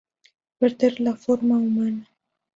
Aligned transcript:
Perder 0.57 0.99
la 0.99 1.15
forma 1.15 1.57
humana. 1.59 2.09